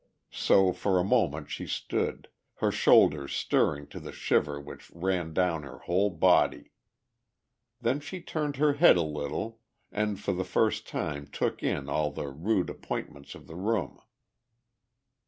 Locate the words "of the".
12.07-12.29, 13.35-13.55